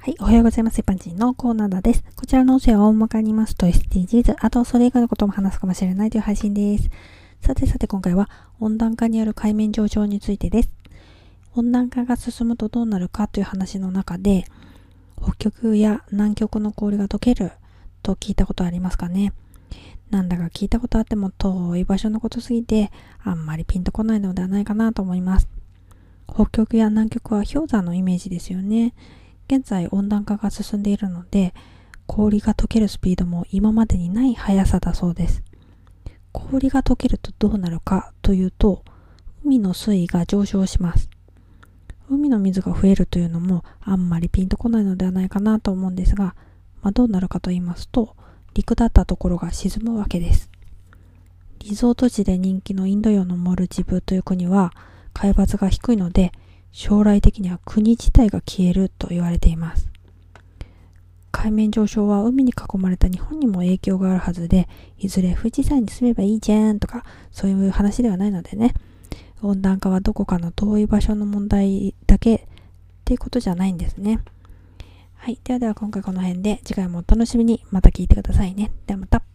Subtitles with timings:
[0.00, 0.80] はい、おはようございます。
[0.80, 2.04] 一般人のコーナーです。
[2.14, 6.88] こちらの音声は大まかに言いますと SDGs、あとそれ以外のことも話すかもしれないという配信です。
[7.40, 8.30] さてさて今回は
[8.60, 10.70] 温暖化による海面上昇についてです。
[11.56, 14.44] 温暖化が進むとどうなるかという話の中で、
[15.20, 17.50] 北極や南極の氷が溶ける
[18.04, 19.32] と聞いたことありますかね
[20.10, 22.92] なんだか聞いたことあっても遠い場所のことすぎて
[23.24, 25.48] あんまりピンとこないのではないかなと思います。
[26.32, 28.94] 北極や南極は氷山のイメージですよね。
[29.50, 31.54] 現在温暖化が進んでいるので、
[32.06, 35.42] 氷が溶けるスピードも今までにない速さだそうです。
[36.32, 38.84] 氷が溶けるとどうなるかというと、
[39.44, 41.08] 海の水位が上昇します。
[42.10, 46.34] 海の水が増えるというのもあんまりピンとこないのではないかなと思うんですが、
[46.82, 48.16] まあ、どうなるかと言いますと、
[48.52, 50.50] 陸だったところが沈むわけです。
[51.60, 54.72] リゾート地で人気のインド洋のモルジブという国は
[55.12, 56.32] 海抜が低いので
[56.72, 59.88] 将来的には国自体が消えると言われています。
[61.30, 68.74] 海面上昇は海に囲まれた日本にも影響があるはずで、いずれ富士山に住めばいいじゃんとか、そういう話ではないのでね、
[69.42, 72.40] 温暖化はどこかの遠い場所の問題だけっ
[73.04, 74.20] ていうことじゃないんですね。
[75.14, 75.38] はい。
[75.44, 78.72] ではでは今回この辺で、次回もお楽しみにまた聞いてくださいね。
[78.86, 79.27] ではまた。